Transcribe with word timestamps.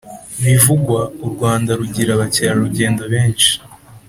bivugwa 0.43 0.99
u 1.25 1.27
Rwanda 1.33 1.71
rugira 1.79 2.11
abakerarugendo 2.13 3.03
benshi 3.13 3.51